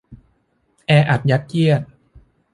[0.87, 1.81] แออัดยัดเยียด